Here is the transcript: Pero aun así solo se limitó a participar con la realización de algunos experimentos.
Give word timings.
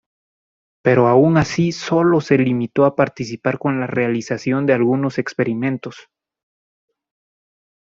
Pero 0.83 1.07
aun 1.07 1.37
así 1.37 1.71
solo 1.71 2.21
se 2.21 2.35
limitó 2.39 2.85
a 2.85 2.95
participar 2.95 3.59
con 3.59 3.79
la 3.79 3.85
realización 3.85 4.65
de 4.65 4.73
algunos 4.73 5.19
experimentos. 5.19 6.09